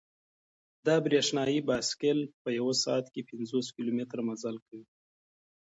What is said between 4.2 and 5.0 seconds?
مزل کوي.